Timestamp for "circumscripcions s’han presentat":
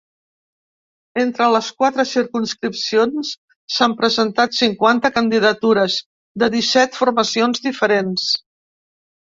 2.13-4.59